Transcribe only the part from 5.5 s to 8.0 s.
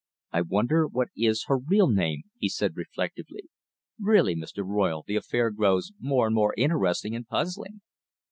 grows more and more interesting and puzzling."